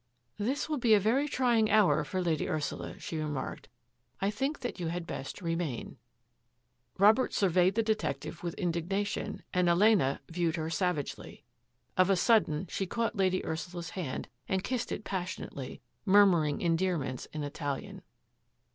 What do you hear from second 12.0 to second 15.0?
a sudden she caught Lady Ursula's hand and kissed